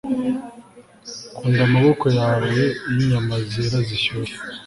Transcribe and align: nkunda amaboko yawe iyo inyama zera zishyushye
nkunda 1.35 1.61
amaboko 1.67 2.05
yawe 2.17 2.43
iyo 2.53 2.67
inyama 2.99 3.33
zera 3.51 3.79
zishyushye 3.87 4.37